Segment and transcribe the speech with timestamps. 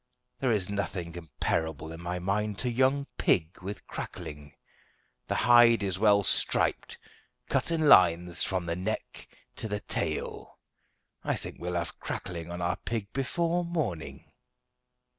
[0.39, 4.55] There is nothing comparable in my mind to young pig with crackling.
[5.27, 6.97] The hide is well striped,
[7.49, 9.27] cut in lines from the neck
[9.57, 10.57] to the tail.
[11.23, 14.27] I think we'll have crackling on our pig before morning."